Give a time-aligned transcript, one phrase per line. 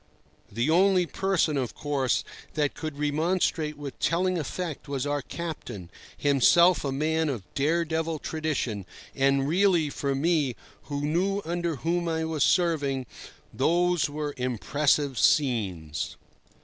[0.51, 2.23] The only person, of course,
[2.55, 8.17] that could remonstrate with telling effect was our captain, himself a man of dare devil
[8.17, 13.05] tradition; and really, for me, who knew under whom I was serving,
[13.53, 16.17] those were impressive scenes.